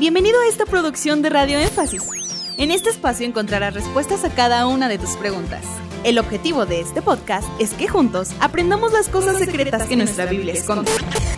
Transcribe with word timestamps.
Bienvenido 0.00 0.40
a 0.40 0.48
esta 0.48 0.64
producción 0.64 1.20
de 1.20 1.28
Radio 1.28 1.58
Énfasis. 1.58 2.08
En 2.56 2.70
este 2.70 2.88
espacio 2.88 3.26
encontrarás 3.26 3.74
respuestas 3.74 4.24
a 4.24 4.34
cada 4.34 4.66
una 4.66 4.88
de 4.88 4.96
tus 4.96 5.10
preguntas. 5.18 5.62
El 6.04 6.18
objetivo 6.18 6.64
de 6.64 6.80
este 6.80 7.02
podcast 7.02 7.46
es 7.60 7.74
que 7.74 7.86
juntos 7.86 8.30
aprendamos 8.40 8.94
las 8.94 9.10
cosas 9.10 9.36
secretas 9.36 9.86
que 9.86 9.96
nuestra 9.96 10.24
Biblia 10.24 10.54
esconde. 10.54 10.90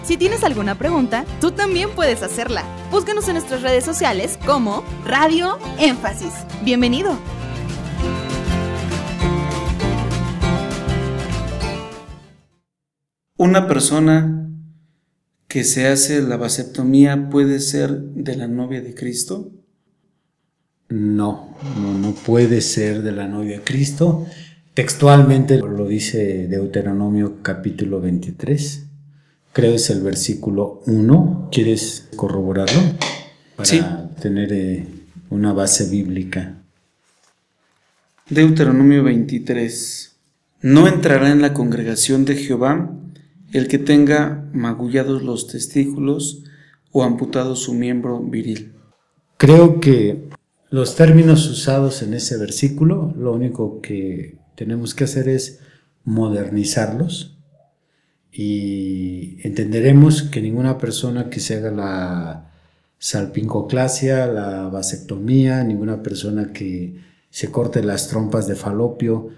Si 0.04 0.16
tienes 0.16 0.44
alguna 0.44 0.76
pregunta, 0.76 1.24
tú 1.40 1.50
también 1.50 1.90
puedes 1.90 2.22
hacerla. 2.22 2.62
Búscanos 2.92 3.26
en 3.26 3.34
nuestras 3.34 3.62
redes 3.62 3.84
sociales 3.84 4.38
como 4.46 4.84
Radio 5.04 5.58
Énfasis. 5.80 6.32
Bienvenido. 6.62 7.18
Una 13.36 13.66
persona 13.66 14.41
que 15.52 15.64
se 15.64 15.86
hace 15.86 16.22
la 16.22 16.38
vasectomía 16.38 17.28
puede 17.28 17.60
ser 17.60 18.00
de 18.00 18.36
la 18.36 18.48
novia 18.48 18.80
de 18.80 18.94
Cristo? 18.94 19.52
No, 20.88 21.54
no, 21.78 21.92
no 21.92 22.14
puede 22.14 22.62
ser 22.62 23.02
de 23.02 23.12
la 23.12 23.28
novia 23.28 23.58
de 23.58 23.62
Cristo. 23.62 24.24
Textualmente 24.72 25.58
lo 25.58 25.86
dice 25.86 26.48
Deuteronomio 26.48 27.42
capítulo 27.42 28.00
23. 28.00 28.86
Creo 29.52 29.74
es 29.74 29.90
el 29.90 30.00
versículo 30.00 30.80
1. 30.86 31.50
¿Quieres 31.52 32.08
corroborarlo? 32.16 32.80
Para 33.54 34.08
tener 34.22 34.54
eh, 34.54 34.86
una 35.28 35.52
base 35.52 35.86
bíblica. 35.90 36.62
Deuteronomio 38.30 39.04
23. 39.04 40.16
No 40.62 40.88
entrará 40.88 41.30
en 41.30 41.42
la 41.42 41.52
congregación 41.52 42.24
de 42.24 42.36
Jehová 42.36 43.01
el 43.52 43.68
que 43.68 43.78
tenga 43.78 44.48
magullados 44.52 45.22
los 45.22 45.46
testículos 45.46 46.44
o 46.90 47.04
amputado 47.04 47.54
su 47.54 47.74
miembro 47.74 48.20
viril. 48.20 48.72
Creo 49.36 49.80
que 49.80 50.28
los 50.70 50.96
términos 50.96 51.48
usados 51.48 52.02
en 52.02 52.14
ese 52.14 52.38
versículo, 52.38 53.12
lo 53.16 53.32
único 53.32 53.80
que 53.80 54.38
tenemos 54.54 54.94
que 54.94 55.04
hacer 55.04 55.28
es 55.28 55.60
modernizarlos 56.04 57.38
y 58.30 59.36
entenderemos 59.46 60.22
que 60.22 60.40
ninguna 60.40 60.78
persona 60.78 61.28
que 61.28 61.40
se 61.40 61.56
haga 61.56 61.70
la 61.70 62.52
salpingoclasia, 62.98 64.26
la 64.26 64.68
vasectomía, 64.68 65.62
ninguna 65.64 66.02
persona 66.02 66.52
que 66.52 66.96
se 67.28 67.50
corte 67.50 67.82
las 67.82 68.08
trompas 68.08 68.46
de 68.46 68.54
falopio, 68.54 69.28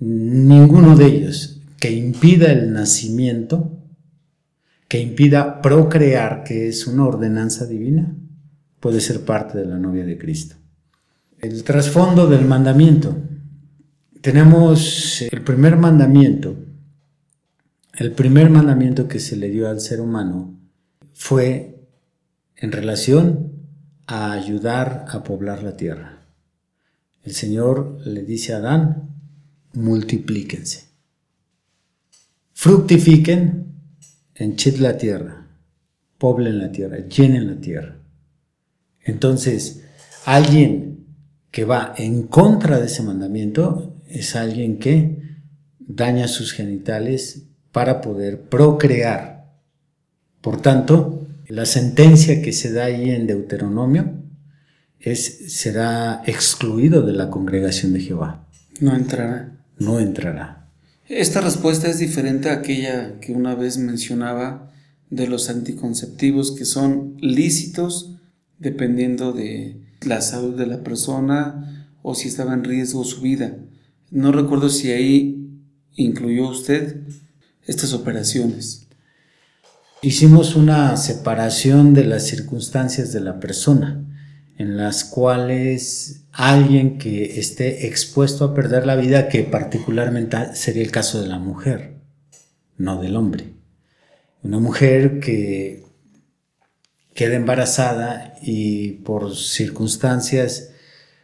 ninguno 0.00 0.96
de 0.96 1.06
ellos 1.06 1.59
que 1.80 1.90
impida 1.90 2.52
el 2.52 2.72
nacimiento, 2.72 3.78
que 4.86 5.00
impida 5.00 5.62
procrear, 5.62 6.44
que 6.44 6.68
es 6.68 6.86
una 6.86 7.06
ordenanza 7.06 7.66
divina, 7.66 8.14
puede 8.78 9.00
ser 9.00 9.24
parte 9.24 9.58
de 9.58 9.66
la 9.66 9.78
novia 9.78 10.04
de 10.04 10.18
Cristo. 10.18 10.56
El 11.40 11.64
trasfondo 11.64 12.28
del 12.28 12.44
mandamiento 12.44 13.16
tenemos 14.20 15.22
el 15.22 15.40
primer 15.42 15.76
mandamiento. 15.76 16.54
El 17.94 18.12
primer 18.12 18.50
mandamiento 18.50 19.08
que 19.08 19.18
se 19.18 19.36
le 19.36 19.48
dio 19.48 19.68
al 19.68 19.80
ser 19.80 20.02
humano 20.02 20.58
fue 21.14 21.86
en 22.56 22.72
relación 22.72 23.52
a 24.06 24.32
ayudar 24.32 25.06
a 25.08 25.24
poblar 25.24 25.62
la 25.62 25.76
tierra. 25.76 26.26
El 27.22 27.32
Señor 27.32 27.98
le 28.04 28.22
dice 28.22 28.52
a 28.52 28.58
Adán, 28.58 29.08
multiplíquense, 29.72 30.89
fructifiquen, 32.60 33.72
enchid 34.34 34.80
la 34.80 34.98
tierra, 34.98 35.48
poblen 36.18 36.58
la 36.58 36.70
tierra, 36.70 36.98
llenen 37.08 37.46
la 37.46 37.58
tierra. 37.58 37.96
Entonces, 39.02 39.82
alguien 40.26 41.06
que 41.50 41.64
va 41.64 41.94
en 41.96 42.24
contra 42.24 42.78
de 42.78 42.84
ese 42.84 43.02
mandamiento 43.02 43.96
es 44.06 44.36
alguien 44.36 44.78
que 44.78 45.22
daña 45.78 46.28
sus 46.28 46.52
genitales 46.52 47.46
para 47.72 48.02
poder 48.02 48.42
procrear. 48.42 49.54
Por 50.42 50.60
tanto, 50.60 51.26
la 51.48 51.64
sentencia 51.64 52.42
que 52.42 52.52
se 52.52 52.74
da 52.74 52.84
ahí 52.84 53.08
en 53.08 53.26
Deuteronomio 53.26 54.22
es 54.98 55.50
será 55.50 56.22
excluido 56.26 57.00
de 57.00 57.14
la 57.14 57.30
congregación 57.30 57.94
de 57.94 58.00
Jehová. 58.00 58.46
No 58.80 58.94
entrará. 58.94 59.64
No 59.78 59.98
entrará. 59.98 60.59
Esta 61.10 61.40
respuesta 61.40 61.88
es 61.88 61.98
diferente 61.98 62.50
a 62.50 62.52
aquella 62.52 63.18
que 63.18 63.32
una 63.32 63.56
vez 63.56 63.78
mencionaba 63.78 64.70
de 65.10 65.26
los 65.26 65.50
anticonceptivos 65.50 66.52
que 66.52 66.64
son 66.64 67.16
lícitos 67.20 68.14
dependiendo 68.60 69.32
de 69.32 69.80
la 70.02 70.20
salud 70.20 70.56
de 70.56 70.68
la 70.68 70.84
persona 70.84 71.88
o 72.02 72.14
si 72.14 72.28
estaba 72.28 72.54
en 72.54 72.62
riesgo 72.62 73.02
su 73.02 73.22
vida. 73.22 73.56
No 74.12 74.30
recuerdo 74.30 74.68
si 74.68 74.92
ahí 74.92 75.50
incluyó 75.96 76.48
usted 76.48 77.00
estas 77.66 77.92
operaciones. 77.92 78.86
Hicimos 80.02 80.54
una 80.54 80.96
separación 80.96 81.92
de 81.92 82.04
las 82.04 82.28
circunstancias 82.28 83.12
de 83.12 83.20
la 83.20 83.40
persona, 83.40 84.00
en 84.60 84.76
las 84.76 85.04
cuales 85.04 86.24
alguien 86.32 86.98
que 86.98 87.40
esté 87.40 87.86
expuesto 87.86 88.44
a 88.44 88.52
perder 88.52 88.84
la 88.84 88.94
vida, 88.94 89.30
que 89.30 89.42
particularmente 89.42 90.54
sería 90.54 90.82
el 90.82 90.90
caso 90.90 91.18
de 91.22 91.28
la 91.28 91.38
mujer, 91.38 91.94
no 92.76 93.00
del 93.00 93.16
hombre. 93.16 93.54
Una 94.42 94.58
mujer 94.58 95.18
que 95.18 95.82
queda 97.14 97.36
embarazada 97.36 98.34
y 98.42 98.90
por 99.02 99.34
circunstancias 99.34 100.72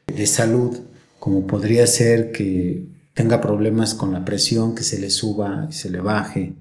de 0.07 0.27
salud 0.27 0.79
como 1.19 1.47
podría 1.47 1.87
ser 1.87 2.33
que 2.33 2.87
tenga 3.13 3.43
problemas 3.43 3.93
con 3.93 4.15
la 4.15 4.25
presión, 4.25 4.75
que 4.75 4.83
se 4.83 4.99
le 4.99 5.11
suba 5.11 5.67
y 5.69 5.75
se 5.75 5.91
le 5.91 6.01
baje, 6.01 6.55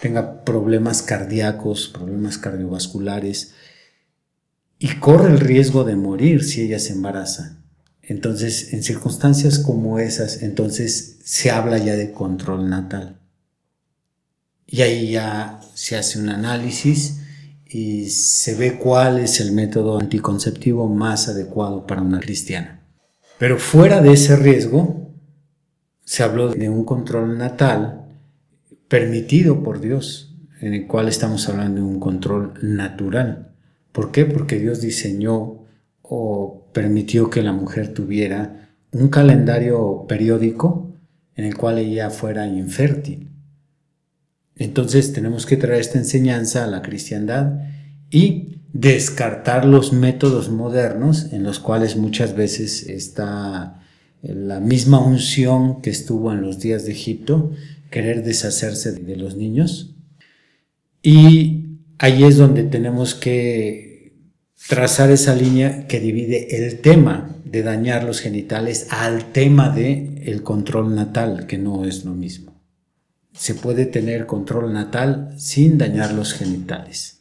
tenga 0.00 0.44
problemas 0.44 1.02
cardíacos, 1.02 1.88
problemas 1.88 2.38
cardiovasculares, 2.38 3.52
y 4.78 4.96
corre 4.96 5.30
el 5.30 5.40
riesgo 5.40 5.84
de 5.84 5.96
morir 5.96 6.44
si 6.44 6.62
ella 6.62 6.78
se 6.78 6.92
embaraza. 6.92 7.62
Entonces, 8.02 8.72
en 8.72 8.82
circunstancias 8.82 9.58
como 9.58 9.98
esas, 9.98 10.42
entonces 10.42 11.18
se 11.24 11.50
habla 11.50 11.78
ya 11.78 11.94
de 11.94 12.12
control 12.12 12.70
natal. 12.70 13.20
Y 14.66 14.82
ahí 14.82 15.10
ya 15.12 15.60
se 15.74 15.96
hace 15.96 16.18
un 16.18 16.28
análisis 16.28 17.20
y 17.66 18.08
se 18.08 18.54
ve 18.54 18.78
cuál 18.78 19.18
es 19.18 19.40
el 19.40 19.52
método 19.52 19.98
anticonceptivo 19.98 20.88
más 20.88 21.28
adecuado 21.28 21.86
para 21.86 22.02
una 22.02 22.20
cristiana. 22.20 22.82
Pero 23.38 23.58
fuera 23.58 24.00
de 24.00 24.12
ese 24.12 24.36
riesgo, 24.36 25.12
se 26.04 26.22
habló 26.22 26.48
de 26.48 26.68
un 26.68 26.84
control 26.84 27.36
natal 27.36 28.06
permitido 28.88 29.62
por 29.62 29.80
Dios, 29.80 30.34
en 30.60 30.74
el 30.74 30.86
cual 30.86 31.08
estamos 31.08 31.48
hablando 31.48 31.82
de 31.82 31.86
un 31.86 32.00
control 32.00 32.54
natural. 32.62 33.54
¿Por 33.98 34.12
qué? 34.12 34.26
Porque 34.26 34.60
Dios 34.60 34.80
diseñó 34.80 35.64
o 36.02 36.70
permitió 36.72 37.30
que 37.30 37.42
la 37.42 37.52
mujer 37.52 37.92
tuviera 37.92 38.70
un 38.92 39.08
calendario 39.08 40.06
periódico 40.08 40.94
en 41.34 41.46
el 41.46 41.56
cual 41.56 41.78
ella 41.78 42.08
fuera 42.08 42.46
infértil. 42.46 43.32
Entonces 44.54 45.12
tenemos 45.12 45.46
que 45.46 45.56
traer 45.56 45.80
esta 45.80 45.98
enseñanza 45.98 46.62
a 46.62 46.68
la 46.68 46.80
cristiandad 46.80 47.58
y 48.08 48.60
descartar 48.72 49.64
los 49.64 49.92
métodos 49.92 50.48
modernos 50.48 51.32
en 51.32 51.42
los 51.42 51.58
cuales 51.58 51.96
muchas 51.96 52.36
veces 52.36 52.84
está 52.84 53.82
la 54.22 54.60
misma 54.60 55.04
unción 55.04 55.82
que 55.82 55.90
estuvo 55.90 56.32
en 56.32 56.42
los 56.42 56.60
días 56.60 56.84
de 56.84 56.92
Egipto, 56.92 57.50
querer 57.90 58.22
deshacerse 58.22 58.92
de 58.92 59.16
los 59.16 59.36
niños. 59.36 59.96
Y 61.02 61.64
ahí 61.98 62.22
es 62.22 62.36
donde 62.36 62.62
tenemos 62.62 63.16
que 63.16 63.87
trazar 64.66 65.10
esa 65.10 65.34
línea 65.34 65.86
que 65.86 66.00
divide 66.00 66.64
el 66.64 66.80
tema 66.80 67.36
de 67.44 67.62
dañar 67.62 68.04
los 68.04 68.20
genitales 68.20 68.88
al 68.90 69.32
tema 69.32 69.70
de 69.70 70.22
el 70.24 70.42
control 70.42 70.94
natal, 70.94 71.46
que 71.46 71.58
no 71.58 71.84
es 71.84 72.04
lo 72.04 72.12
mismo. 72.12 72.60
Se 73.32 73.54
puede 73.54 73.86
tener 73.86 74.26
control 74.26 74.72
natal 74.72 75.34
sin 75.36 75.78
dañar 75.78 76.12
los 76.12 76.34
genitales 76.34 77.18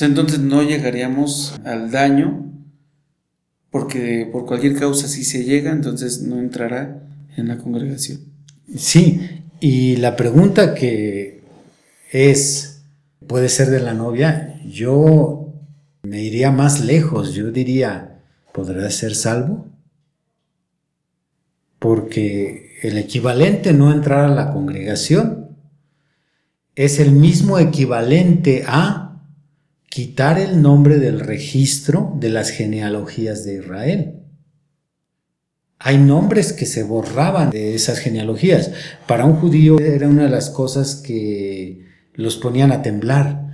entonces 0.00 0.40
no 0.40 0.62
llegaríamos 0.62 1.54
al 1.64 1.90
daño, 1.90 2.50
porque 3.70 4.28
por 4.30 4.46
cualquier 4.46 4.78
causa 4.78 5.06
si 5.08 5.24
se 5.24 5.44
llega, 5.44 5.70
entonces 5.70 6.22
no 6.22 6.38
entrará 6.38 7.02
en 7.36 7.48
la 7.48 7.58
congregación. 7.58 8.20
Sí, 8.76 9.20
y 9.60 9.96
la 9.96 10.16
pregunta 10.16 10.74
que 10.74 11.42
es, 12.10 12.82
puede 13.26 13.48
ser 13.48 13.70
de 13.70 13.80
la 13.80 13.94
novia, 13.94 14.60
yo 14.66 15.41
me 16.02 16.20
iría 16.20 16.50
más 16.50 16.80
lejos, 16.80 17.32
yo 17.32 17.50
diría, 17.50 18.22
¿podrá 18.52 18.90
ser 18.90 19.14
salvo? 19.14 19.68
Porque 21.78 22.78
el 22.82 22.98
equivalente 22.98 23.72
no 23.72 23.92
entrar 23.92 24.24
a 24.24 24.34
la 24.34 24.52
congregación 24.52 25.56
es 26.74 26.98
el 26.98 27.12
mismo 27.12 27.58
equivalente 27.58 28.64
a 28.66 29.22
quitar 29.88 30.38
el 30.38 30.62
nombre 30.62 30.98
del 30.98 31.20
registro 31.20 32.14
de 32.18 32.30
las 32.30 32.50
genealogías 32.50 33.44
de 33.44 33.56
Israel. 33.58 34.14
Hay 35.78 35.98
nombres 35.98 36.52
que 36.52 36.66
se 36.66 36.82
borraban 36.82 37.50
de 37.50 37.74
esas 37.74 37.98
genealogías. 37.98 38.70
Para 39.06 39.24
un 39.24 39.34
judío 39.34 39.78
era 39.80 40.08
una 40.08 40.24
de 40.24 40.30
las 40.30 40.48
cosas 40.48 40.96
que 40.96 41.84
los 42.14 42.36
ponían 42.36 42.72
a 42.72 42.82
temblar, 42.82 43.51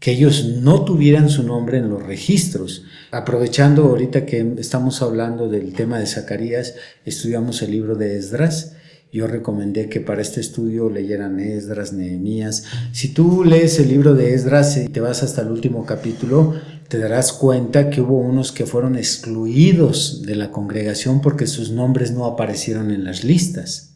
que 0.00 0.12
ellos 0.12 0.44
no 0.44 0.84
tuvieran 0.84 1.28
su 1.28 1.42
nombre 1.42 1.78
en 1.78 1.90
los 1.90 2.02
registros. 2.02 2.84
Aprovechando 3.10 3.84
ahorita 3.84 4.26
que 4.26 4.54
estamos 4.58 5.02
hablando 5.02 5.48
del 5.48 5.72
tema 5.72 5.98
de 5.98 6.06
Zacarías, 6.06 6.74
estudiamos 7.04 7.62
el 7.62 7.72
libro 7.72 7.96
de 7.96 8.16
Esdras 8.16 8.76
yo 9.10 9.26
recomendé 9.26 9.88
que 9.88 10.00
para 10.00 10.20
este 10.20 10.40
estudio 10.40 10.90
leyeran 10.90 11.40
Esdras, 11.40 11.92
Nehemías. 11.94 12.64
Si 12.92 13.08
tú 13.08 13.42
lees 13.42 13.78
el 13.78 13.88
libro 13.88 14.14
de 14.14 14.34
Esdras 14.34 14.76
y 14.76 14.88
te 14.88 15.00
vas 15.00 15.22
hasta 15.22 15.40
el 15.40 15.48
último 15.48 15.86
capítulo, 15.86 16.54
te 16.88 16.98
darás 16.98 17.32
cuenta 17.32 17.88
que 17.88 18.02
hubo 18.02 18.18
unos 18.18 18.52
que 18.52 18.66
fueron 18.66 18.96
excluidos 18.96 20.22
de 20.26 20.34
la 20.34 20.50
congregación 20.50 21.22
porque 21.22 21.46
sus 21.46 21.70
nombres 21.70 22.12
no 22.12 22.26
aparecieron 22.26 22.90
en 22.90 23.04
las 23.04 23.24
listas. 23.24 23.94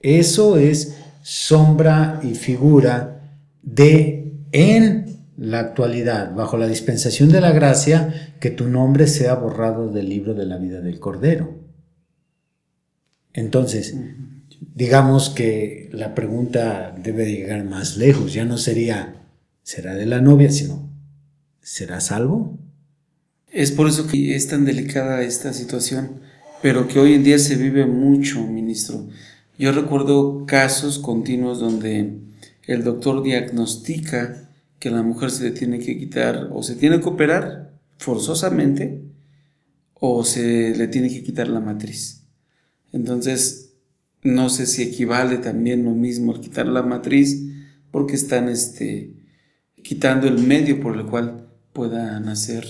Eso 0.00 0.56
es 0.56 0.94
sombra 1.22 2.20
y 2.22 2.34
figura 2.34 3.20
de 3.62 4.34
en 4.52 5.17
la 5.38 5.60
actualidad, 5.60 6.34
bajo 6.34 6.56
la 6.56 6.66
dispensación 6.66 7.28
de 7.30 7.40
la 7.40 7.52
gracia, 7.52 8.34
que 8.40 8.50
tu 8.50 8.68
nombre 8.68 9.06
sea 9.06 9.34
borrado 9.34 9.88
del 9.90 10.08
libro 10.08 10.34
de 10.34 10.44
la 10.44 10.58
vida 10.58 10.80
del 10.80 10.98
Cordero. 10.98 11.54
Entonces, 13.32 13.94
digamos 14.74 15.30
que 15.30 15.88
la 15.92 16.14
pregunta 16.16 16.92
debe 17.00 17.30
llegar 17.30 17.64
más 17.64 17.96
lejos, 17.96 18.34
ya 18.34 18.44
no 18.44 18.58
sería, 18.58 19.26
¿será 19.62 19.94
de 19.94 20.06
la 20.06 20.20
novia? 20.20 20.50
sino, 20.50 20.90
¿será 21.62 22.00
salvo? 22.00 22.58
Es 23.52 23.70
por 23.70 23.88
eso 23.88 24.08
que 24.08 24.34
es 24.34 24.48
tan 24.48 24.64
delicada 24.64 25.22
esta 25.22 25.52
situación, 25.52 26.20
pero 26.62 26.88
que 26.88 26.98
hoy 26.98 27.14
en 27.14 27.22
día 27.22 27.38
se 27.38 27.54
vive 27.54 27.86
mucho, 27.86 28.42
ministro. 28.42 29.06
Yo 29.56 29.70
recuerdo 29.70 30.46
casos 30.46 30.98
continuos 30.98 31.60
donde 31.60 32.18
el 32.66 32.82
doctor 32.82 33.22
diagnostica 33.22 34.47
que 34.78 34.90
la 34.90 35.02
mujer 35.02 35.30
se 35.30 35.44
le 35.44 35.50
tiene 35.50 35.78
que 35.78 35.98
quitar 35.98 36.50
o 36.52 36.62
se 36.62 36.76
tiene 36.76 37.00
que 37.00 37.08
operar 37.08 37.72
forzosamente 37.98 39.02
o 39.94 40.24
se 40.24 40.74
le 40.76 40.88
tiene 40.88 41.08
que 41.08 41.22
quitar 41.22 41.48
la 41.48 41.60
matriz. 41.60 42.24
Entonces, 42.92 43.74
no 44.22 44.48
sé 44.48 44.66
si 44.66 44.82
equivale 44.82 45.38
también 45.38 45.84
lo 45.84 45.92
mismo 45.92 46.32
al 46.32 46.40
quitar 46.40 46.66
la 46.66 46.82
matriz, 46.82 47.44
porque 47.90 48.14
están 48.14 48.48
este, 48.48 49.14
quitando 49.82 50.28
el 50.28 50.38
medio 50.38 50.80
por 50.80 50.96
el 50.96 51.06
cual 51.06 51.48
pueda 51.72 52.18
nacer 52.20 52.66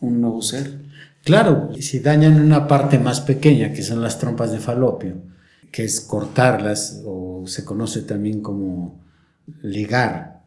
un 0.00 0.20
nuevo 0.20 0.42
ser. 0.42 0.80
Claro, 1.24 1.70
si 1.80 2.00
dañan 2.00 2.40
una 2.40 2.66
parte 2.66 2.98
más 2.98 3.20
pequeña, 3.20 3.72
que 3.72 3.82
son 3.82 4.00
las 4.00 4.18
trompas 4.18 4.52
de 4.52 4.58
falopio, 4.58 5.16
que 5.70 5.84
es 5.84 6.00
cortarlas, 6.00 7.02
o 7.04 7.44
se 7.46 7.64
conoce 7.64 8.02
también 8.02 8.40
como 8.40 9.00
ligar. 9.62 10.37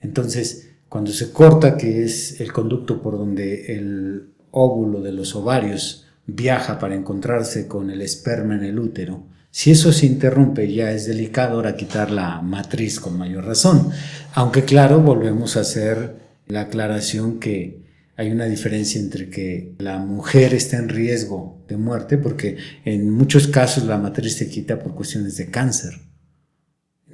Entonces, 0.00 0.70
cuando 0.88 1.12
se 1.12 1.30
corta, 1.30 1.76
que 1.76 2.04
es 2.04 2.40
el 2.40 2.52
conducto 2.52 3.02
por 3.02 3.16
donde 3.16 3.76
el 3.76 4.30
óvulo 4.50 5.00
de 5.00 5.12
los 5.12 5.36
ovarios 5.36 6.06
viaja 6.26 6.78
para 6.78 6.94
encontrarse 6.94 7.68
con 7.68 7.90
el 7.90 8.02
esperma 8.02 8.56
en 8.56 8.64
el 8.64 8.78
útero, 8.78 9.24
si 9.52 9.72
eso 9.72 9.92
se 9.92 10.06
interrumpe 10.06 10.72
ya 10.72 10.92
es 10.92 11.06
delicado 11.06 11.56
ahora 11.56 11.76
quitar 11.76 12.10
la 12.10 12.40
matriz 12.40 13.00
con 13.00 13.18
mayor 13.18 13.44
razón. 13.44 13.90
Aunque 14.34 14.64
claro, 14.64 15.00
volvemos 15.00 15.56
a 15.56 15.60
hacer 15.60 16.16
la 16.46 16.62
aclaración 16.62 17.40
que 17.40 17.80
hay 18.16 18.30
una 18.30 18.44
diferencia 18.44 19.00
entre 19.00 19.30
que 19.30 19.74
la 19.78 19.98
mujer 19.98 20.54
está 20.54 20.76
en 20.76 20.88
riesgo 20.88 21.64
de 21.68 21.76
muerte, 21.76 22.18
porque 22.18 22.58
en 22.84 23.10
muchos 23.10 23.48
casos 23.48 23.84
la 23.84 23.98
matriz 23.98 24.36
se 24.36 24.48
quita 24.48 24.78
por 24.78 24.94
cuestiones 24.94 25.36
de 25.36 25.50
cáncer 25.50 25.94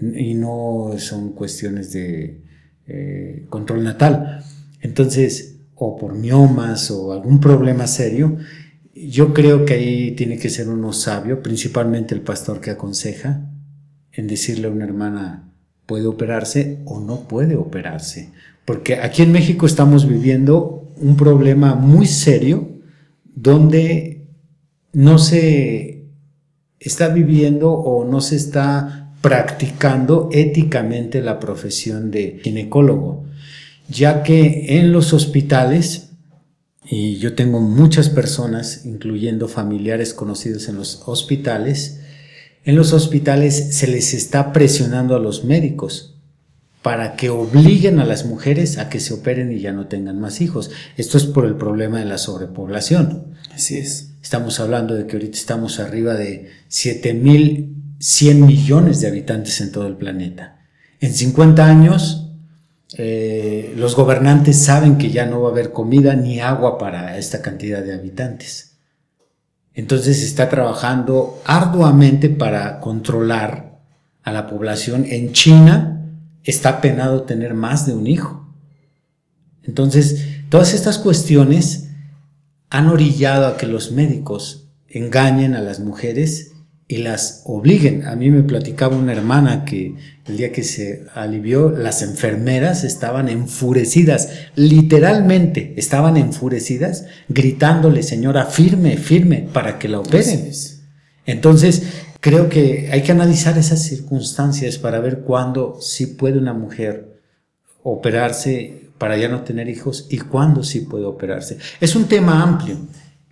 y 0.00 0.34
no 0.34 0.94
son 0.98 1.32
cuestiones 1.32 1.92
de 1.92 2.42
eh, 2.88 3.46
control 3.48 3.84
natal. 3.84 4.44
Entonces, 4.80 5.56
o 5.74 5.96
por 5.96 6.14
miomas 6.14 6.90
o 6.90 7.12
algún 7.12 7.40
problema 7.40 7.86
serio, 7.86 8.36
yo 8.94 9.34
creo 9.34 9.64
que 9.64 9.74
ahí 9.74 10.12
tiene 10.12 10.38
que 10.38 10.48
ser 10.48 10.68
uno 10.68 10.92
sabio, 10.92 11.42
principalmente 11.42 12.14
el 12.14 12.22
pastor 12.22 12.60
que 12.60 12.70
aconseja, 12.70 13.50
en 14.12 14.26
decirle 14.26 14.68
a 14.68 14.70
una 14.70 14.84
hermana, 14.84 15.52
puede 15.84 16.06
operarse 16.06 16.78
o 16.86 17.00
no 17.00 17.28
puede 17.28 17.56
operarse. 17.56 18.30
Porque 18.64 18.96
aquí 18.96 19.22
en 19.22 19.32
México 19.32 19.66
estamos 19.66 20.08
viviendo 20.08 20.92
un 20.96 21.16
problema 21.16 21.74
muy 21.74 22.06
serio 22.06 22.68
donde 23.34 24.26
no 24.92 25.18
se 25.18 26.06
está 26.80 27.08
viviendo 27.08 27.72
o 27.72 28.04
no 28.10 28.20
se 28.20 28.36
está 28.36 29.05
practicando 29.26 30.28
éticamente 30.30 31.20
la 31.20 31.40
profesión 31.40 32.12
de 32.12 32.38
ginecólogo, 32.44 33.24
ya 33.88 34.22
que 34.22 34.78
en 34.78 34.92
los 34.92 35.12
hospitales 35.12 36.10
y 36.88 37.16
yo 37.16 37.34
tengo 37.34 37.58
muchas 37.58 38.08
personas, 38.08 38.86
incluyendo 38.86 39.48
familiares 39.48 40.14
conocidos 40.14 40.68
en 40.68 40.76
los 40.76 41.02
hospitales. 41.06 42.02
En 42.64 42.76
los 42.76 42.92
hospitales 42.92 43.74
se 43.74 43.88
les 43.88 44.14
está 44.14 44.52
presionando 44.52 45.16
a 45.16 45.18
los 45.18 45.42
médicos 45.42 46.14
para 46.82 47.16
que 47.16 47.28
obliguen 47.28 47.98
a 47.98 48.04
las 48.04 48.26
mujeres 48.26 48.78
a 48.78 48.88
que 48.88 49.00
se 49.00 49.12
operen 49.12 49.50
y 49.50 49.58
ya 49.58 49.72
no 49.72 49.88
tengan 49.88 50.20
más 50.20 50.40
hijos. 50.40 50.70
Esto 50.96 51.18
es 51.18 51.24
por 51.24 51.46
el 51.46 51.56
problema 51.56 51.98
de 51.98 52.04
la 52.04 52.18
sobrepoblación. 52.18 53.34
Así 53.52 53.76
es. 53.76 54.12
Estamos 54.22 54.60
hablando 54.60 54.94
de 54.94 55.08
que 55.08 55.16
ahorita 55.16 55.36
estamos 55.36 55.80
arriba 55.80 56.14
de 56.14 56.50
7.100 57.98 58.34
millones 58.46 59.00
de 59.00 59.08
habitantes 59.08 59.60
en 59.60 59.72
todo 59.72 59.86
el 59.86 59.96
planeta. 59.96 60.60
En 61.00 61.12
50 61.12 61.64
años 61.64 62.26
eh, 62.98 63.74
los 63.76 63.96
gobernantes 63.96 64.62
saben 64.62 64.96
que 64.96 65.10
ya 65.10 65.26
no 65.26 65.42
va 65.42 65.48
a 65.48 65.52
haber 65.52 65.72
comida 65.72 66.14
ni 66.14 66.40
agua 66.40 66.78
para 66.78 67.18
esta 67.18 67.42
cantidad 67.42 67.82
de 67.82 67.94
habitantes. 67.94 68.78
Entonces 69.74 70.22
está 70.22 70.48
trabajando 70.48 71.42
arduamente 71.44 72.30
para 72.30 72.80
controlar 72.80 73.80
a 74.22 74.32
la 74.32 74.46
población. 74.46 75.04
En 75.06 75.32
China 75.32 76.10
está 76.44 76.80
penado 76.80 77.24
tener 77.24 77.54
más 77.54 77.86
de 77.86 77.94
un 77.94 78.06
hijo. 78.06 78.54
Entonces, 79.62 80.24
todas 80.48 80.72
estas 80.72 80.98
cuestiones 80.98 81.90
han 82.70 82.88
orillado 82.88 83.46
a 83.46 83.56
que 83.56 83.66
los 83.66 83.92
médicos 83.92 84.68
engañen 84.88 85.54
a 85.54 85.60
las 85.60 85.80
mujeres 85.80 86.52
y 86.88 86.98
las 86.98 87.42
obliguen. 87.44 88.06
A 88.06 88.14
mí 88.14 88.30
me 88.30 88.42
platicaba 88.42 88.96
una 88.96 89.12
hermana 89.12 89.64
que 89.64 89.94
el 90.26 90.36
día 90.36 90.52
que 90.52 90.62
se 90.62 91.04
alivió, 91.14 91.70
las 91.70 92.02
enfermeras 92.02 92.84
estaban 92.84 93.28
enfurecidas, 93.28 94.28
literalmente 94.54 95.74
estaban 95.76 96.16
enfurecidas, 96.16 97.06
gritándole, 97.28 98.02
señora, 98.02 98.46
firme, 98.46 98.96
firme, 98.96 99.48
para 99.52 99.78
que 99.78 99.88
la 99.88 100.00
operen. 100.00 100.50
Entonces, 101.26 101.82
creo 102.20 102.48
que 102.48 102.88
hay 102.92 103.02
que 103.02 103.12
analizar 103.12 103.58
esas 103.58 103.82
circunstancias 103.82 104.78
para 104.78 105.00
ver 105.00 105.20
cuándo 105.20 105.78
sí 105.80 106.06
puede 106.06 106.38
una 106.38 106.54
mujer 106.54 107.20
operarse 107.82 108.90
para 108.98 109.16
ya 109.16 109.28
no 109.28 109.42
tener 109.42 109.68
hijos 109.68 110.06
y 110.08 110.18
cuándo 110.18 110.62
sí 110.62 110.80
puede 110.80 111.04
operarse. 111.04 111.58
Es 111.80 111.96
un 111.96 112.06
tema 112.06 112.42
amplio 112.42 112.78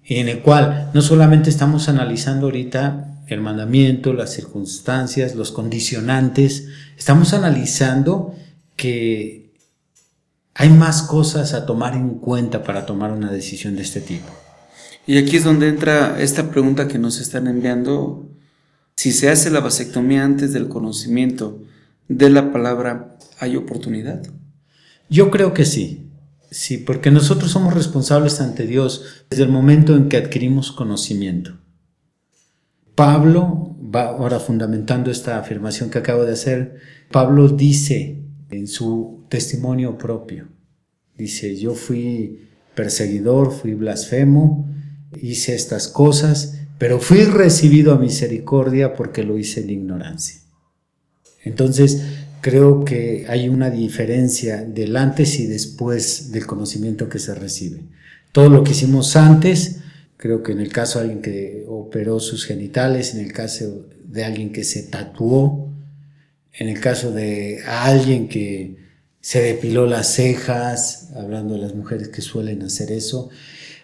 en 0.06 0.28
el 0.28 0.40
cual 0.40 0.90
no 0.92 1.02
solamente 1.02 1.50
estamos 1.50 1.88
analizando 1.88 2.46
ahorita 2.46 3.22
el 3.26 3.40
mandamiento, 3.40 4.12
las 4.12 4.32
circunstancias, 4.32 5.34
los 5.34 5.50
condicionantes. 5.50 6.68
Estamos 6.98 7.32
analizando 7.32 8.34
que 8.76 9.54
hay 10.54 10.68
más 10.68 11.02
cosas 11.02 11.54
a 11.54 11.66
tomar 11.66 11.94
en 11.94 12.10
cuenta 12.18 12.62
para 12.62 12.86
tomar 12.86 13.12
una 13.12 13.30
decisión 13.30 13.76
de 13.76 13.82
este 13.82 14.00
tipo. 14.00 14.28
Y 15.06 15.18
aquí 15.18 15.36
es 15.36 15.44
donde 15.44 15.68
entra 15.68 16.20
esta 16.20 16.50
pregunta 16.50 16.88
que 16.88 16.98
nos 16.98 17.20
están 17.20 17.46
enviando. 17.46 18.28
Si 18.94 19.12
se 19.12 19.30
hace 19.30 19.50
la 19.50 19.60
vasectomía 19.60 20.24
antes 20.24 20.52
del 20.52 20.68
conocimiento 20.68 21.62
de 22.08 22.30
la 22.30 22.52
palabra, 22.52 23.16
¿hay 23.38 23.56
oportunidad? 23.56 24.22
Yo 25.08 25.30
creo 25.30 25.52
que 25.52 25.64
sí. 25.64 26.03
Sí, 26.54 26.78
porque 26.78 27.10
nosotros 27.10 27.50
somos 27.50 27.74
responsables 27.74 28.40
ante 28.40 28.64
Dios 28.64 29.24
desde 29.28 29.42
el 29.42 29.48
momento 29.48 29.96
en 29.96 30.08
que 30.08 30.16
adquirimos 30.16 30.70
conocimiento. 30.70 31.58
Pablo, 32.94 33.76
va 33.92 34.04
ahora 34.10 34.38
fundamentando 34.38 35.10
esta 35.10 35.40
afirmación 35.40 35.90
que 35.90 35.98
acabo 35.98 36.24
de 36.24 36.32
hacer, 36.32 36.76
Pablo 37.10 37.48
dice 37.48 38.22
en 38.50 38.68
su 38.68 39.24
testimonio 39.28 39.98
propio, 39.98 40.46
dice, 41.18 41.56
yo 41.56 41.74
fui 41.74 42.46
perseguidor, 42.76 43.50
fui 43.50 43.74
blasfemo, 43.74 44.72
hice 45.20 45.56
estas 45.56 45.88
cosas, 45.88 46.60
pero 46.78 47.00
fui 47.00 47.24
recibido 47.24 47.92
a 47.92 47.98
misericordia 47.98 48.94
porque 48.94 49.24
lo 49.24 49.38
hice 49.38 49.62
en 49.62 49.70
ignorancia. 49.70 50.40
Entonces, 51.42 52.00
creo 52.44 52.84
que 52.84 53.24
hay 53.26 53.48
una 53.48 53.70
diferencia 53.70 54.62
del 54.62 54.98
antes 54.98 55.40
y 55.40 55.46
después 55.46 56.30
del 56.30 56.46
conocimiento 56.46 57.08
que 57.08 57.18
se 57.18 57.34
recibe. 57.34 57.80
Todo 58.32 58.50
lo 58.50 58.62
que 58.62 58.72
hicimos 58.72 59.16
antes, 59.16 59.78
creo 60.18 60.42
que 60.42 60.52
en 60.52 60.60
el 60.60 60.70
caso 60.70 60.98
de 60.98 61.04
alguien 61.04 61.22
que 61.22 61.64
operó 61.66 62.20
sus 62.20 62.44
genitales, 62.44 63.14
en 63.14 63.24
el 63.24 63.32
caso 63.32 63.86
de 64.06 64.24
alguien 64.26 64.52
que 64.52 64.62
se 64.62 64.82
tatuó, 64.82 65.70
en 66.52 66.68
el 66.68 66.80
caso 66.80 67.12
de 67.12 67.62
alguien 67.66 68.28
que 68.28 68.76
se 69.22 69.40
depiló 69.40 69.86
las 69.86 70.12
cejas, 70.12 71.12
hablando 71.16 71.54
de 71.54 71.62
las 71.62 71.74
mujeres 71.74 72.08
que 72.08 72.20
suelen 72.20 72.62
hacer 72.62 72.92
eso, 72.92 73.30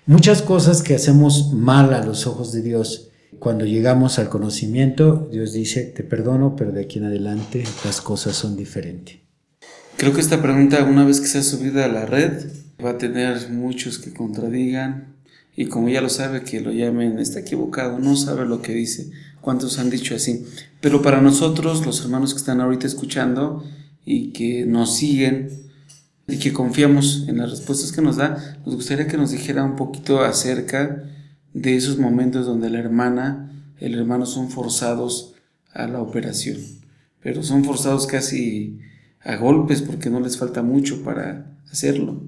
muchas 0.04 0.42
cosas 0.42 0.82
que 0.82 0.96
hacemos 0.96 1.54
mal 1.54 1.94
a 1.94 2.04
los 2.04 2.26
ojos 2.26 2.52
de 2.52 2.60
Dios 2.60 3.09
cuando 3.38 3.64
llegamos 3.64 4.18
al 4.18 4.28
conocimiento, 4.28 5.28
Dios 5.30 5.52
dice, 5.52 5.84
te 5.84 6.02
perdono, 6.02 6.56
pero 6.56 6.72
de 6.72 6.82
aquí 6.82 6.98
en 6.98 7.04
adelante 7.04 7.64
las 7.84 8.00
cosas 8.00 8.36
son 8.36 8.56
diferentes. 8.56 9.18
Creo 9.96 10.12
que 10.12 10.20
esta 10.20 10.42
pregunta, 10.42 10.82
una 10.84 11.04
vez 11.04 11.20
que 11.20 11.26
sea 11.26 11.42
subida 11.42 11.84
a 11.84 11.88
la 11.88 12.06
red, 12.06 12.46
va 12.84 12.90
a 12.90 12.98
tener 12.98 13.50
muchos 13.50 13.98
que 13.98 14.12
contradigan 14.12 15.14
y 15.56 15.66
como 15.66 15.88
ya 15.88 16.00
lo 16.00 16.08
sabe, 16.08 16.42
que 16.42 16.60
lo 16.60 16.72
llamen, 16.72 17.18
está 17.18 17.40
equivocado, 17.40 17.98
no 17.98 18.16
sabe 18.16 18.46
lo 18.46 18.62
que 18.62 18.72
dice. 18.72 19.10
¿Cuántos 19.40 19.78
han 19.78 19.90
dicho 19.90 20.14
así? 20.14 20.46
Pero 20.80 21.02
para 21.02 21.20
nosotros, 21.20 21.84
los 21.84 22.00
hermanos 22.00 22.32
que 22.32 22.38
están 22.38 22.60
ahorita 22.60 22.86
escuchando 22.86 23.64
y 24.04 24.32
que 24.32 24.64
nos 24.64 24.96
siguen 24.96 25.50
y 26.26 26.38
que 26.38 26.52
confiamos 26.52 27.26
en 27.28 27.38
las 27.38 27.50
respuestas 27.50 27.92
que 27.92 28.02
nos 28.02 28.16
da, 28.16 28.58
nos 28.64 28.74
gustaría 28.74 29.06
que 29.06 29.16
nos 29.16 29.32
dijera 29.32 29.64
un 29.64 29.76
poquito 29.76 30.20
acerca 30.20 31.04
de 31.52 31.76
esos 31.76 31.98
momentos 31.98 32.46
donde 32.46 32.70
la 32.70 32.78
hermana, 32.78 33.50
el 33.78 33.94
hermano 33.94 34.26
son 34.26 34.50
forzados 34.50 35.34
a 35.72 35.86
la 35.86 36.00
operación, 36.00 36.58
pero 37.22 37.42
son 37.42 37.64
forzados 37.64 38.06
casi 38.06 38.78
a 39.20 39.36
golpes 39.36 39.82
porque 39.82 40.10
no 40.10 40.20
les 40.20 40.38
falta 40.38 40.62
mucho 40.62 41.02
para 41.02 41.58
hacerlo. 41.70 42.22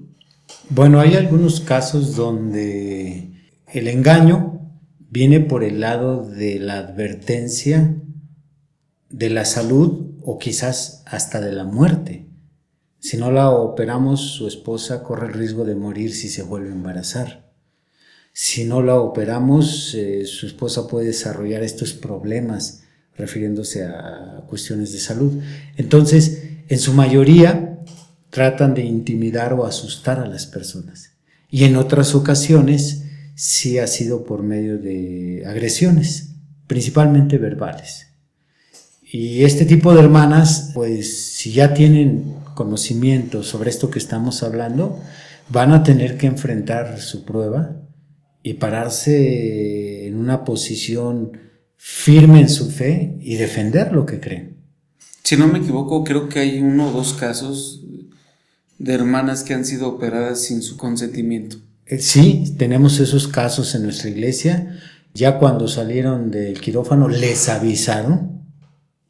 Bueno, 0.69 0.99
hay 0.99 1.15
algunos 1.15 1.61
casos 1.61 2.15
donde 2.15 3.31
el 3.71 3.87
engaño 3.87 4.61
viene 5.09 5.39
por 5.39 5.63
el 5.63 5.79
lado 5.79 6.27
de 6.27 6.59
la 6.59 6.77
advertencia 6.77 7.95
de 9.09 9.29
la 9.29 9.45
salud 9.45 10.11
o 10.21 10.37
quizás 10.37 11.03
hasta 11.05 11.39
de 11.39 11.51
la 11.51 11.63
muerte. 11.63 12.27
Si 12.99 13.17
no 13.17 13.31
la 13.31 13.49
operamos, 13.49 14.21
su 14.21 14.47
esposa 14.47 15.03
corre 15.03 15.27
el 15.27 15.33
riesgo 15.33 15.65
de 15.65 15.75
morir 15.75 16.13
si 16.13 16.29
se 16.29 16.43
vuelve 16.43 16.69
a 16.69 16.73
embarazar 16.73 17.42
si 18.33 18.65
no 18.65 18.81
la 18.81 18.95
operamos, 18.95 19.93
eh, 19.93 20.25
su 20.25 20.47
esposa 20.47 20.87
puede 20.87 21.07
desarrollar 21.07 21.61
estos 21.61 21.93
problemas 21.93 22.81
refiriéndose 23.15 23.85
a 23.85 24.43
cuestiones 24.49 24.91
de 24.91 24.99
salud. 24.99 25.39
Entonces, 25.77 26.41
en 26.67 26.79
su 26.79 26.93
mayoría, 26.93 27.79
tratan 28.31 28.73
de 28.73 28.83
intimidar 28.83 29.53
o 29.53 29.67
asustar 29.67 30.19
a 30.19 30.25
las 30.25 30.47
personas. 30.47 31.11
Y 31.51 31.65
en 31.65 31.75
otras 31.75 32.15
ocasiones, 32.15 33.03
sí 33.35 33.77
ha 33.77 33.85
sido 33.85 34.23
por 34.23 34.41
medio 34.41 34.79
de 34.79 35.43
agresiones, 35.45 36.29
principalmente 36.65 37.37
verbales. 37.37 38.07
Y 39.03 39.43
este 39.43 39.65
tipo 39.65 39.93
de 39.93 39.99
hermanas, 39.99 40.71
pues 40.73 41.33
si 41.33 41.51
ya 41.51 41.75
tienen 41.75 42.33
conocimiento 42.55 43.43
sobre 43.43 43.69
esto 43.69 43.91
que 43.91 43.99
estamos 43.99 44.41
hablando, 44.41 44.99
van 45.49 45.71
a 45.71 45.83
tener 45.83 46.17
que 46.17 46.25
enfrentar 46.25 46.99
su 46.99 47.23
prueba 47.23 47.82
y 48.43 48.55
pararse 48.55 50.05
en 50.07 50.17
una 50.17 50.43
posición 50.43 51.31
firme 51.77 52.41
en 52.41 52.49
su 52.49 52.69
fe 52.69 53.17
y 53.21 53.35
defender 53.35 53.93
lo 53.93 54.05
que 54.05 54.19
creen. 54.19 54.57
Si 55.23 55.37
no 55.37 55.47
me 55.47 55.59
equivoco, 55.59 56.03
creo 56.03 56.27
que 56.27 56.39
hay 56.39 56.59
uno 56.59 56.89
o 56.89 56.91
dos 56.91 57.13
casos 57.13 57.85
de 58.77 58.93
hermanas 58.93 59.43
que 59.43 59.53
han 59.53 59.65
sido 59.65 59.87
operadas 59.87 60.41
sin 60.41 60.61
su 60.61 60.75
consentimiento. 60.75 61.57
Eh, 61.85 61.99
sí, 61.99 62.55
tenemos 62.57 62.99
esos 62.99 63.27
casos 63.27 63.73
en 63.75 63.83
nuestra 63.83 64.09
iglesia. 64.09 64.79
Ya 65.13 65.39
cuando 65.39 65.67
salieron 65.67 66.31
del 66.31 66.59
quirófano 66.59 67.07
les 67.07 67.47
avisaron 67.47 68.43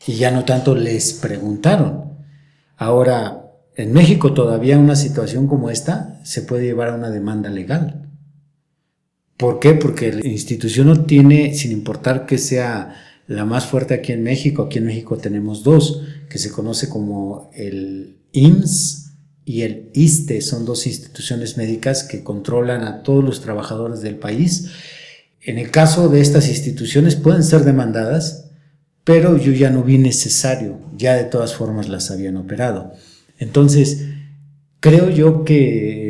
y 0.06 0.14
ya 0.14 0.32
no 0.32 0.46
tanto 0.46 0.76
les 0.76 1.14
preguntaron. 1.14 2.18
Ahora, 2.78 3.52
en 3.76 3.94
México 3.94 4.34
todavía 4.34 4.78
una 4.78 4.96
situación 4.96 5.48
como 5.48 5.70
esta 5.70 6.20
se 6.24 6.42
puede 6.42 6.66
llevar 6.66 6.90
a 6.90 6.96
una 6.96 7.10
demanda 7.10 7.50
legal. 7.50 8.03
¿Por 9.44 9.60
qué? 9.60 9.74
Porque 9.74 10.14
la 10.14 10.26
institución 10.26 10.88
no 10.88 11.04
tiene, 11.04 11.54
sin 11.54 11.74
importar 11.74 12.26
que 12.26 12.38
sea 12.38 12.96
la 13.28 13.44
más 13.44 13.66
fuerte 13.66 13.94
aquí 13.94 14.14
en 14.14 14.24
México, 14.24 14.64
aquí 14.64 14.78
en 14.78 14.86
México 14.86 15.18
tenemos 15.18 15.64
dos, 15.64 16.02
que 16.30 16.38
se 16.38 16.50
conoce 16.50 16.88
como 16.88 17.52
el 17.54 18.20
IMSS 18.32 19.12
y 19.44 19.64
el 19.64 19.90
ISTE, 19.94 20.40
son 20.40 20.64
dos 20.64 20.88
instituciones 20.88 21.58
médicas 21.58 22.04
que 22.04 22.24
controlan 22.24 22.86
a 22.86 23.04
todos 23.04 23.22
los 23.22 23.42
trabajadores 23.42 24.00
del 24.00 24.16
país. 24.16 24.70
En 25.42 25.58
el 25.58 25.72
caso 25.72 26.08
de 26.08 26.22
estas 26.22 26.48
instituciones 26.48 27.18
pueden 27.18 27.44
ser 27.44 27.66
demandadas, 27.66 28.50
pero 29.04 29.36
yo 29.36 29.52
ya 29.52 29.70
no 29.70 29.84
vi 29.84 29.98
necesario, 29.98 30.80
ya 30.96 31.16
de 31.16 31.26
todas 31.26 31.54
formas 31.54 31.90
las 31.90 32.12
habían 32.12 32.38
operado. 32.38 32.94
Entonces, 33.40 34.06
creo 34.80 35.10
yo 35.10 35.44
que 35.44 36.03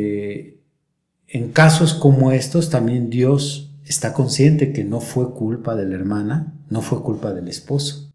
en 1.34 1.50
casos 1.50 1.94
como 1.94 2.30
estos 2.30 2.70
también 2.70 3.10
Dios 3.10 3.72
está 3.84 4.12
consciente 4.12 4.72
que 4.72 4.84
no 4.84 5.00
fue 5.00 5.34
culpa 5.34 5.74
de 5.74 5.84
la 5.84 5.96
hermana, 5.96 6.54
no 6.70 6.80
fue 6.80 7.02
culpa 7.02 7.32
del 7.32 7.48
esposo. 7.48 8.12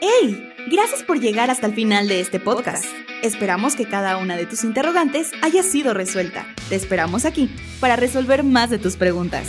¡Hey! 0.00 0.46
Gracias 0.70 1.02
por 1.02 1.18
llegar 1.18 1.50
hasta 1.50 1.66
el 1.66 1.74
final 1.74 2.06
de 2.06 2.20
este 2.20 2.38
podcast. 2.38 2.84
Esperamos 3.24 3.74
que 3.74 3.88
cada 3.88 4.16
una 4.16 4.36
de 4.36 4.46
tus 4.46 4.62
interrogantes 4.62 5.32
haya 5.42 5.64
sido 5.64 5.92
resuelta. 5.92 6.46
Te 6.68 6.76
esperamos 6.76 7.24
aquí 7.24 7.50
para 7.80 7.96
resolver 7.96 8.44
más 8.44 8.70
de 8.70 8.78
tus 8.78 8.94
preguntas. 8.96 9.48